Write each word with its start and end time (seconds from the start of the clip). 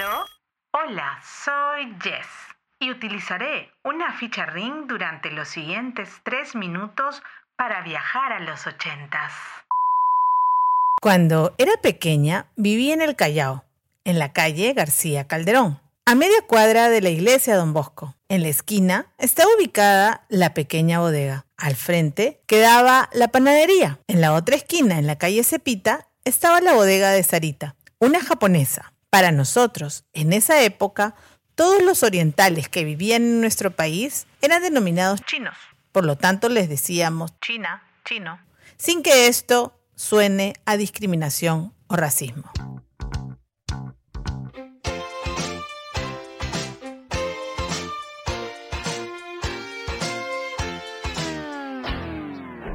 Hola, 0.00 1.20
soy 1.44 1.92
Jess 2.00 2.26
y 2.78 2.92
utilizaré 2.92 3.72
una 3.82 4.12
ficha 4.12 4.46
ring 4.46 4.86
durante 4.86 5.32
los 5.32 5.48
siguientes 5.48 6.08
tres 6.22 6.54
minutos 6.54 7.20
para 7.56 7.82
viajar 7.82 8.32
a 8.32 8.38
los 8.38 8.64
ochentas. 8.68 9.32
Cuando 11.02 11.52
era 11.58 11.72
pequeña, 11.82 12.46
viví 12.54 12.92
en 12.92 13.02
el 13.02 13.16
Callao, 13.16 13.64
en 14.04 14.20
la 14.20 14.32
calle 14.32 14.72
García 14.72 15.26
Calderón, 15.26 15.80
a 16.06 16.14
media 16.14 16.42
cuadra 16.46 16.90
de 16.90 17.00
la 17.00 17.10
iglesia 17.10 17.56
Don 17.56 17.72
Bosco. 17.72 18.14
En 18.28 18.42
la 18.42 18.48
esquina 18.48 19.12
estaba 19.18 19.50
ubicada 19.58 20.26
la 20.28 20.54
pequeña 20.54 21.00
bodega. 21.00 21.46
Al 21.56 21.74
frente 21.74 22.40
quedaba 22.46 23.08
la 23.12 23.28
panadería. 23.28 23.98
En 24.06 24.20
la 24.20 24.32
otra 24.34 24.54
esquina, 24.54 24.98
en 24.98 25.08
la 25.08 25.18
calle 25.18 25.42
Cepita, 25.42 26.06
estaba 26.24 26.60
la 26.60 26.74
bodega 26.74 27.10
de 27.10 27.24
Sarita, 27.24 27.74
una 27.98 28.20
japonesa. 28.20 28.92
Para 29.10 29.32
nosotros, 29.32 30.04
en 30.12 30.34
esa 30.34 30.62
época, 30.62 31.14
todos 31.54 31.82
los 31.82 32.02
orientales 32.02 32.68
que 32.68 32.84
vivían 32.84 33.22
en 33.22 33.40
nuestro 33.40 33.70
país 33.70 34.26
eran 34.42 34.62
denominados 34.62 35.22
chinos. 35.22 35.56
Por 35.92 36.04
lo 36.04 36.16
tanto, 36.16 36.50
les 36.50 36.68
decíamos 36.68 37.32
China, 37.40 37.82
chino, 38.04 38.38
sin 38.76 39.02
que 39.02 39.26
esto 39.28 39.72
suene 39.94 40.52
a 40.66 40.76
discriminación 40.76 41.72
o 41.86 41.96
racismo. 41.96 42.50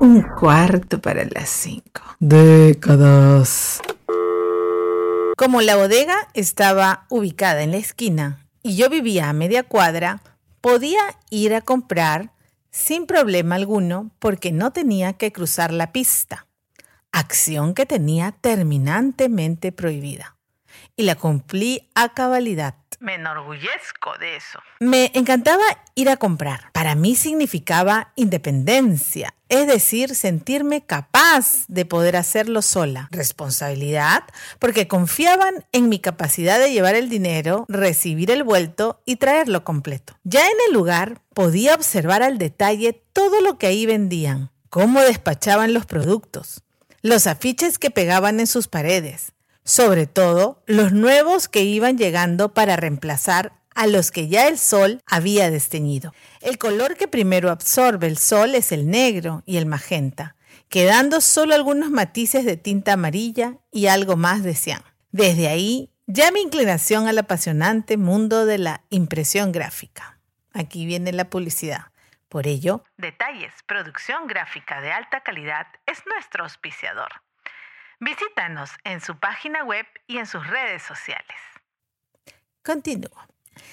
Un 0.00 0.22
cuarto 0.38 1.00
para 1.00 1.24
las 1.26 1.50
cinco. 1.50 2.02
Décadas. 2.18 3.80
Como 5.36 5.62
la 5.62 5.74
bodega 5.74 6.28
estaba 6.34 7.06
ubicada 7.08 7.62
en 7.62 7.72
la 7.72 7.78
esquina 7.78 8.46
y 8.62 8.76
yo 8.76 8.88
vivía 8.88 9.28
a 9.28 9.32
media 9.32 9.64
cuadra, 9.64 10.22
podía 10.60 11.00
ir 11.28 11.54
a 11.54 11.60
comprar 11.60 12.32
sin 12.70 13.06
problema 13.06 13.56
alguno 13.56 14.12
porque 14.20 14.52
no 14.52 14.72
tenía 14.72 15.14
que 15.14 15.32
cruzar 15.32 15.72
la 15.72 15.90
pista, 15.90 16.46
acción 17.10 17.74
que 17.74 17.84
tenía 17.84 18.32
terminantemente 18.40 19.72
prohibida. 19.72 20.36
Y 20.94 21.02
la 21.02 21.16
cumplí 21.16 21.88
a 21.96 22.14
cabalidad. 22.14 22.76
Me 23.04 23.16
enorgullezco 23.16 24.16
de 24.18 24.36
eso. 24.36 24.60
Me 24.80 25.10
encantaba 25.12 25.62
ir 25.94 26.08
a 26.08 26.16
comprar. 26.16 26.72
Para 26.72 26.94
mí 26.94 27.16
significaba 27.16 28.14
independencia, 28.16 29.34
es 29.50 29.66
decir, 29.66 30.14
sentirme 30.14 30.86
capaz 30.86 31.66
de 31.68 31.84
poder 31.84 32.16
hacerlo 32.16 32.62
sola. 32.62 33.08
Responsabilidad, 33.10 34.24
porque 34.58 34.88
confiaban 34.88 35.66
en 35.72 35.90
mi 35.90 35.98
capacidad 35.98 36.58
de 36.58 36.72
llevar 36.72 36.94
el 36.94 37.10
dinero, 37.10 37.66
recibir 37.68 38.30
el 38.30 38.42
vuelto 38.42 39.02
y 39.04 39.16
traerlo 39.16 39.64
completo. 39.64 40.14
Ya 40.22 40.46
en 40.46 40.56
el 40.68 40.72
lugar 40.72 41.20
podía 41.34 41.74
observar 41.74 42.22
al 42.22 42.38
detalle 42.38 43.04
todo 43.12 43.42
lo 43.42 43.58
que 43.58 43.66
ahí 43.66 43.84
vendían, 43.84 44.50
cómo 44.70 45.02
despachaban 45.02 45.74
los 45.74 45.84
productos, 45.84 46.62
los 47.02 47.26
afiches 47.26 47.78
que 47.78 47.90
pegaban 47.90 48.40
en 48.40 48.46
sus 48.46 48.66
paredes, 48.66 49.33
sobre 49.64 50.06
todo 50.06 50.62
los 50.66 50.92
nuevos 50.92 51.48
que 51.48 51.62
iban 51.62 51.96
llegando 51.98 52.52
para 52.52 52.76
reemplazar 52.76 53.52
a 53.74 53.86
los 53.86 54.10
que 54.10 54.28
ya 54.28 54.46
el 54.46 54.58
sol 54.58 55.00
había 55.06 55.50
desteñido. 55.50 56.14
El 56.40 56.58
color 56.58 56.96
que 56.96 57.08
primero 57.08 57.50
absorbe 57.50 58.06
el 58.06 58.18
sol 58.18 58.54
es 58.54 58.72
el 58.72 58.88
negro 58.88 59.42
y 59.46 59.56
el 59.56 59.66
magenta, 59.66 60.36
quedando 60.68 61.20
solo 61.20 61.54
algunos 61.54 61.90
matices 61.90 62.44
de 62.44 62.56
tinta 62.56 62.92
amarilla 62.92 63.58
y 63.72 63.86
algo 63.86 64.16
más 64.16 64.42
de 64.42 64.54
cian. 64.54 64.82
Desde 65.10 65.48
ahí, 65.48 65.90
ya 66.06 66.30
mi 66.30 66.40
inclinación 66.40 67.08
al 67.08 67.18
apasionante 67.18 67.96
mundo 67.96 68.46
de 68.46 68.58
la 68.58 68.82
impresión 68.90 69.52
gráfica. 69.52 70.18
Aquí 70.52 70.86
viene 70.86 71.12
la 71.12 71.30
publicidad. 71.30 71.86
Por 72.28 72.46
ello, 72.46 72.84
Detalles, 72.96 73.52
producción 73.66 74.26
gráfica 74.26 74.80
de 74.80 74.90
alta 74.90 75.20
calidad 75.20 75.66
es 75.86 76.02
nuestro 76.06 76.44
auspiciador. 76.44 77.10
Visítanos 78.00 78.70
en 78.84 79.00
su 79.00 79.18
página 79.18 79.64
web 79.64 79.86
y 80.06 80.18
en 80.18 80.26
sus 80.26 80.46
redes 80.46 80.82
sociales. 80.82 81.36
Continúo. 82.64 83.10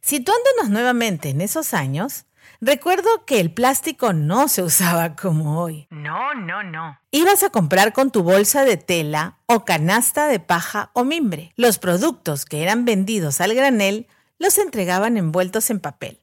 Situándonos 0.00 0.68
nuevamente 0.68 1.30
en 1.30 1.40
esos 1.40 1.72
años, 1.72 2.26
recuerdo 2.60 3.24
que 3.24 3.40
el 3.40 3.52
plástico 3.52 4.12
no 4.12 4.48
se 4.48 4.62
usaba 4.62 5.16
como 5.16 5.62
hoy. 5.62 5.86
No, 5.90 6.34
no, 6.34 6.62
no. 6.62 7.00
Ibas 7.10 7.42
a 7.42 7.50
comprar 7.50 7.92
con 7.92 8.10
tu 8.10 8.22
bolsa 8.22 8.64
de 8.64 8.76
tela 8.76 9.38
o 9.46 9.64
canasta 9.64 10.26
de 10.26 10.40
paja 10.40 10.90
o 10.92 11.04
mimbre. 11.04 11.52
Los 11.56 11.78
productos 11.78 12.44
que 12.44 12.62
eran 12.62 12.84
vendidos 12.84 13.40
al 13.40 13.54
granel 13.54 14.08
los 14.38 14.58
entregaban 14.58 15.16
envueltos 15.16 15.70
en 15.70 15.80
papel. 15.80 16.20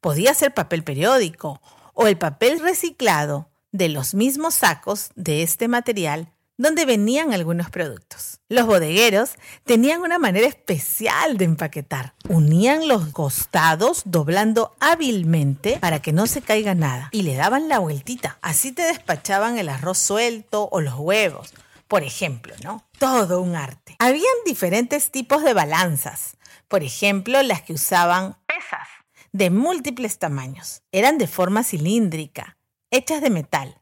Podía 0.00 0.34
ser 0.34 0.52
papel 0.52 0.82
periódico 0.82 1.60
o 1.94 2.06
el 2.06 2.18
papel 2.18 2.60
reciclado 2.60 3.48
de 3.72 3.88
los 3.88 4.14
mismos 4.14 4.54
sacos 4.54 5.10
de 5.14 5.42
este 5.42 5.68
material 5.68 6.32
donde 6.60 6.84
venían 6.84 7.32
algunos 7.32 7.70
productos. 7.70 8.40
Los 8.50 8.66
bodegueros 8.66 9.30
tenían 9.64 10.02
una 10.02 10.18
manera 10.18 10.46
especial 10.46 11.38
de 11.38 11.46
empaquetar. 11.46 12.12
Unían 12.28 12.86
los 12.86 13.06
costados 13.14 14.02
doblando 14.04 14.76
hábilmente 14.78 15.78
para 15.80 16.02
que 16.02 16.12
no 16.12 16.26
se 16.26 16.42
caiga 16.42 16.74
nada 16.74 17.08
y 17.12 17.22
le 17.22 17.34
daban 17.34 17.70
la 17.70 17.78
vueltita. 17.78 18.38
Así 18.42 18.72
te 18.72 18.82
despachaban 18.82 19.56
el 19.56 19.70
arroz 19.70 19.96
suelto 19.96 20.68
o 20.70 20.82
los 20.82 20.96
huevos. 20.96 21.54
Por 21.88 22.02
ejemplo, 22.02 22.54
¿no? 22.62 22.84
Todo 22.98 23.40
un 23.40 23.56
arte. 23.56 23.96
Habían 23.98 24.26
diferentes 24.44 25.10
tipos 25.10 25.42
de 25.42 25.54
balanzas. 25.54 26.36
Por 26.68 26.82
ejemplo, 26.82 27.42
las 27.42 27.62
que 27.62 27.72
usaban 27.72 28.36
Pesas. 28.46 28.86
de 29.32 29.48
múltiples 29.48 30.18
tamaños. 30.18 30.82
Eran 30.92 31.16
de 31.16 31.26
forma 31.26 31.64
cilíndrica, 31.64 32.58
hechas 32.90 33.22
de 33.22 33.30
metal. 33.30 33.80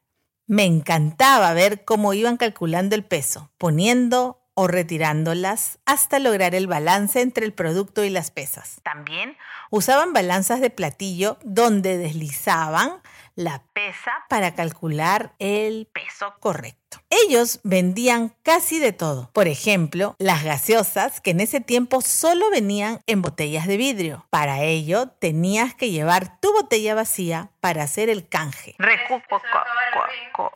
Me 0.49 0.65
encantaba 0.65 1.53
ver 1.53 1.85
cómo 1.85 2.15
iban 2.15 2.39
calculando 2.39 2.95
el 2.97 3.05
peso, 3.05 3.51
poniendo 3.59 4.38
o 4.61 4.67
retirándolas 4.67 5.79
hasta 5.87 6.19
lograr 6.19 6.57
el 6.57 6.67
balance 6.67 7.21
entre 7.21 7.47
el 7.47 7.53
producto 7.53 8.03
y 8.03 8.11
las 8.11 8.33
pesas. 8.33 8.81
También 8.83 9.37
Usaban 9.71 10.15
balanzas 10.15 10.61
de 10.63 10.71
platillo 10.71 11.37
donde 11.45 11.99
deslizaban 11.99 13.03
la 13.35 13.63
pesa 13.75 14.11
para 14.29 14.55
calcular 14.55 15.35
el 15.39 15.87
peso 15.93 16.35
correcto. 16.41 16.99
Ellos 17.11 17.61
vendían 17.65 18.35
casi 18.43 18.79
de 18.81 18.93
todo. 18.93 19.31
Por 19.35 19.47
ejemplo, 19.47 20.17
las 20.19 20.43
gaseosas 20.43 21.21
que 21.21 21.31
en 21.33 21.41
ese 21.41 21.61
tiempo 21.61 22.01
solo 22.01 22.51
venían 22.51 23.01
en 23.07 23.21
botellas 23.21 23.67
de 23.67 23.77
vidrio. 23.77 24.27
Para 24.31 24.63
ello 24.63 25.09
tenías 25.21 25.75
que 25.75 25.91
llevar 25.91 26.41
tu 26.41 26.51
botella 26.55 26.95
vacía 26.95 27.51
para 27.61 27.83
hacer 27.83 28.09
el 28.09 28.27
canje. 28.27 28.75
Recupo. 28.79 29.41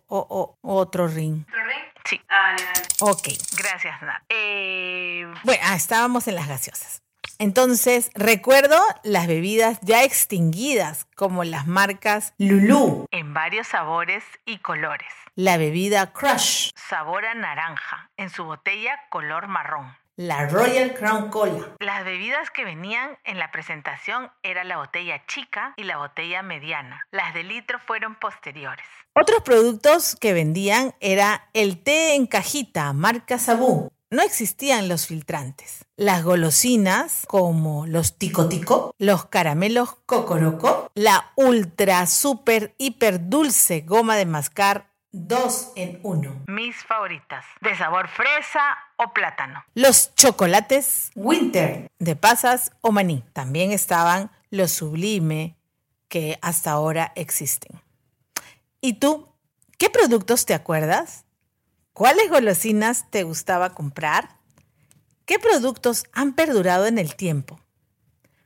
O, 0.09 0.27
o- 0.29 0.57
otro 0.62 1.07
ring. 1.07 1.45
Sí. 2.12 2.21
Ok. 3.00 3.28
Gracias, 3.56 4.03
Nat. 4.03 4.23
Eh, 4.28 5.25
Bueno, 5.45 5.62
ah, 5.65 5.77
estábamos 5.77 6.28
en 6.28 6.34
las 6.34 6.47
gaseosas. 6.49 7.03
Entonces, 7.39 8.11
recuerdo 8.15 8.77
las 9.03 9.27
bebidas 9.27 9.78
ya 9.83 10.05
extinguidas, 10.05 11.06
como 11.17 11.43
las 11.45 11.67
marcas 11.67 12.34
Lulú, 12.39 13.06
en 13.11 13.33
varios 13.34 13.69
sabores 13.69 14.23
y 14.45 14.59
colores. 14.59 15.09
la 15.34 15.56
bebida 15.56 16.12
Crush, 16.12 16.71
Sabor 16.77 17.25
a 17.25 17.34
naranja. 17.34 18.11
En 18.17 18.29
su 18.31 18.44
botella 18.44 19.00
color 19.11 19.47
marrón. 19.49 19.97
La 20.17 20.47
Royal 20.47 20.93
Crown 20.93 21.31
Cola, 21.31 21.75
Las 21.81 22.05
bebidas 22.05 22.50
que 22.50 22.65
venían 22.65 23.17
en 23.25 23.39
la 23.39 23.50
presentación 23.50 24.31
era 24.43 24.62
la 24.62 24.77
botella 24.77 25.25
chica 25.27 25.73
y 25.78 25.84
la 25.84 25.97
botella 25.97 26.43
mediana. 26.43 27.06
Las 27.11 27.33
de 27.33 27.45
litro 27.45 27.78
fueron 27.78 28.17
posteriores. 28.17 28.84
Otros 29.15 29.43
productos 29.43 30.17
que 30.21 30.34
vendían 30.34 30.95
era 31.00 31.49
el 31.55 31.82
té 31.82 32.14
en 32.14 32.26
cajita, 32.26 32.93
marca 32.93 33.38
Sabú. 33.38 33.91
No 34.11 34.20
existían 34.23 34.88
los 34.88 35.06
filtrantes. 35.06 35.87
Las 35.97 36.23
golosinas, 36.23 37.25
como 37.26 37.87
los 37.87 38.19
tico 38.19 38.47
tico, 38.50 38.94
los 38.99 39.25
caramelos 39.25 39.97
cocoroco, 40.05 40.91
la 40.94 41.32
ultra 41.37 42.06
super 42.06 42.75
hiper 42.76 43.31
dulce 43.31 43.81
goma 43.81 44.17
de 44.17 44.26
mascar 44.26 44.92
2 45.12 45.73
en 45.76 46.00
1. 46.03 46.44
Mis 46.47 46.85
favoritas. 46.85 47.44
De 47.61 47.76
sabor 47.76 48.09
fresa 48.09 48.79
o 48.97 49.12
plátano. 49.12 49.62
Los 49.75 50.14
chocolates 50.14 51.11
Winter 51.14 51.91
de 51.99 52.17
pasas 52.17 52.73
o 52.81 52.93
maní. 52.93 53.23
También 53.35 53.73
estaban 53.73 54.31
los 54.49 54.73
sublime 54.73 55.55
que 56.09 56.38
hasta 56.41 56.70
ahora 56.70 57.12
existen. 57.14 57.82
¿Y 58.81 58.94
tú? 58.94 59.29
¿Qué 59.76 59.91
productos 59.91 60.47
te 60.47 60.55
acuerdas? 60.55 61.26
¿Cuáles 61.93 62.31
golosinas 62.31 63.11
te 63.11 63.23
gustaba 63.23 63.75
comprar? 63.75 64.37
¿Qué 65.26 65.38
productos 65.38 66.05
han 66.12 66.32
perdurado 66.32 66.87
en 66.87 66.97
el 66.97 67.17
tiempo? 67.17 67.61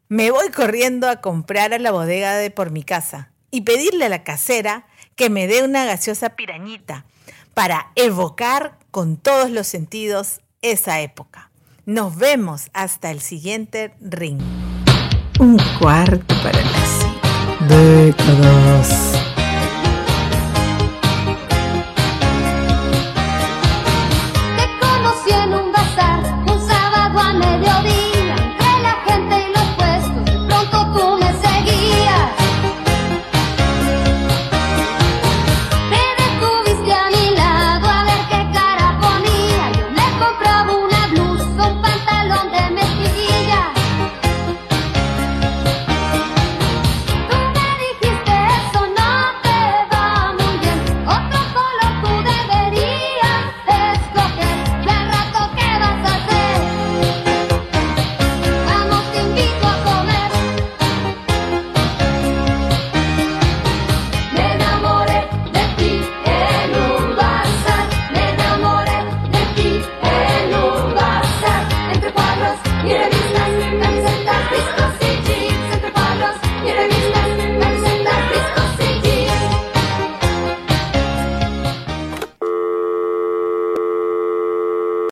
Me 0.09 0.33
voy 0.33 0.51
corriendo 0.51 1.09
a 1.09 1.21
comprar 1.21 1.73
a 1.73 1.79
la 1.79 1.93
bodega 1.93 2.35
de 2.35 2.51
por 2.51 2.73
mi 2.73 2.83
casa 2.83 3.31
y 3.53 3.61
pedirle 3.61 4.07
a 4.07 4.09
la 4.09 4.25
casera 4.25 4.87
que 5.17 5.31
me 5.31 5.49
dé 5.49 5.65
una 5.65 5.85
gaseosa 5.85 6.31
pirañita 6.31 7.07
para 7.55 7.91
evocar 7.97 8.79
con 8.91 9.17
todos 9.17 9.51
los 9.51 9.67
sentidos 9.67 10.41
esa 10.61 11.01
época. 11.01 11.51
Nos 11.87 12.17
vemos 12.17 12.69
hasta 12.75 13.11
el 13.11 13.21
siguiente 13.21 13.95
ring. 14.01 14.41
Un 15.41 15.59
cuarto 15.79 16.35
para 16.43 16.61
las. 16.61 17.07
Décadas. 17.69 19.16